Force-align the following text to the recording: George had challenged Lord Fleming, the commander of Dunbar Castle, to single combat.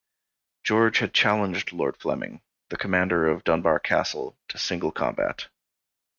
George 0.63 0.97
had 0.97 1.13
challenged 1.13 1.73
Lord 1.73 1.95
Fleming, 1.95 2.41
the 2.69 2.75
commander 2.75 3.27
of 3.27 3.43
Dunbar 3.43 3.77
Castle, 3.79 4.35
to 4.47 4.57
single 4.57 4.91
combat. 4.91 5.45